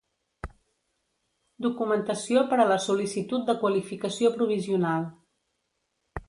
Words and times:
Documentació 1.65 2.43
per 2.53 2.59
a 2.63 2.65
la 2.71 2.79
sol·licitud 2.87 3.45
de 3.51 3.57
qualificació 3.65 4.33
provisional. 4.41 5.07